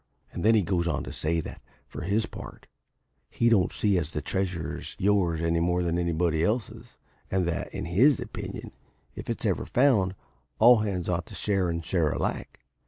[0.33, 2.65] And then he goes on to say that, for his part,
[3.29, 6.97] he don't see as the treasure is yours any more than it's anybody else's,
[7.29, 8.71] and that, in his opinion,
[9.13, 10.15] if it's ever found,
[10.57, 12.61] all hands ought to share and share alike.